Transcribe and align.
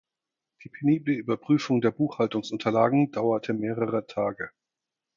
Die 0.63 0.69
penible 0.69 1.13
Überprüfung 1.13 1.79
der 1.79 1.91
Buchhaltungsunterlagen 1.91 3.11
dauerte 3.11 3.53
mehrere 3.53 4.07
Tage. 4.07 4.49